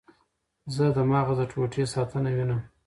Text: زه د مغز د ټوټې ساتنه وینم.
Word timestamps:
زه 0.75 0.85
د 0.95 0.97
مغز 1.11 1.37
د 1.39 1.41
ټوټې 1.51 1.83
ساتنه 1.93 2.29
وینم. 2.35 2.61